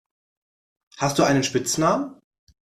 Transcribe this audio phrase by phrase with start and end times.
[0.97, 2.15] Hast du einen Spitznamen?